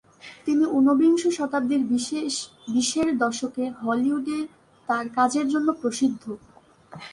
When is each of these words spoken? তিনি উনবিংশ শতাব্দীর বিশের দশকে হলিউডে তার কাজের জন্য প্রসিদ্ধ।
তিনি 0.45 0.63
উনবিংশ 0.77 1.21
শতাব্দীর 1.37 1.81
বিশের 2.75 3.09
দশকে 3.23 3.63
হলিউডে 3.81 4.39
তার 4.89 5.05
কাজের 5.17 5.45
জন্য 5.53 5.67
প্রসিদ্ধ। 5.81 6.23